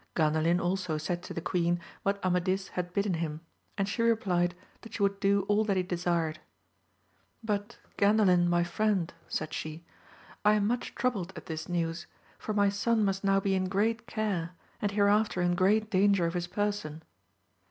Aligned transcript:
GandaHn 0.15 0.59
also 0.59 0.97
said 0.97 1.21
to 1.21 1.31
the 1.31 1.41
queen, 1.45 1.79
what 2.01 2.19
Ama 2.25 2.39
dis 2.39 2.69
had 2.69 2.91
bidden 2.91 3.13
him; 3.13 3.41
and 3.77 3.87
she 3.87 4.01
replied, 4.01 4.55
that 4.81 4.95
she 4.95 5.03
would 5.03 5.19
do 5.19 5.43
all 5.43 5.63
that 5.65 5.77
he 5.77 5.83
desired; 5.83 6.39
but 7.43 7.77
Gandalin 7.99 8.47
my 8.47 8.63
friend, 8.63 9.13
said 9.27 9.53
she, 9.53 9.85
I 10.43 10.53
am 10.53 10.65
much 10.65 10.95
troubled 10.95 11.33
at 11.35 11.45
this 11.45 11.69
news, 11.69 12.07
for 12.39 12.51
my 12.51 12.67
son 12.67 13.05
must 13.05 13.23
now 13.23 13.39
be 13.39 13.53
in 13.53 13.69
great 13.69 14.07
care 14.07 14.55
and 14.81 14.91
hereafter 14.91 15.39
in 15.39 15.53
great 15.53 15.91
danger 15.91 16.25
of 16.25 16.33
his 16.33 16.47
person. 16.47 17.03